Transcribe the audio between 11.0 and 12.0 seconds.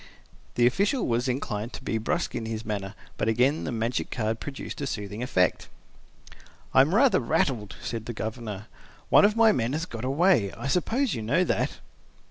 you know that?"